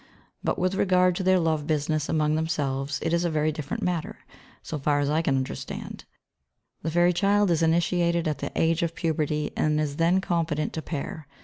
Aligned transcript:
]But 0.43 0.57
with 0.57 0.73
regard 0.73 1.15
to 1.17 1.21
their 1.23 1.37
love 1.37 1.67
business 1.67 2.09
among 2.09 2.33
themselves 2.33 2.97
it 3.03 3.13
is 3.13 3.23
a 3.23 3.29
very 3.29 3.51
different 3.51 3.83
matter, 3.83 4.17
so 4.63 4.79
far 4.79 4.99
as 4.99 5.11
I 5.11 5.21
can 5.21 5.37
understand 5.37 5.93
it. 5.93 6.05
The 6.81 6.89
fairy 6.89 7.13
child 7.13 7.51
is 7.51 7.61
initiated 7.61 8.27
at 8.27 8.39
the 8.39 8.51
age 8.59 8.81
of 8.81 8.95
puberty 8.95 9.51
and 9.55 9.79
is 9.79 9.97
then 9.97 10.19
competent 10.19 10.73
to 10.73 10.81
pair. 10.81 11.27